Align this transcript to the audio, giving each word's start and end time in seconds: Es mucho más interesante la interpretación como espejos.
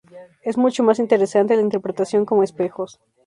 Es 0.41 0.57
mucho 0.57 0.81
más 0.81 0.97
interesante 0.97 1.55
la 1.55 1.61
interpretación 1.61 2.25
como 2.25 2.41
espejos. 2.41 2.99